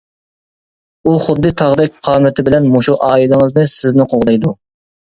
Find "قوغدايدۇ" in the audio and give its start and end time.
4.17-4.61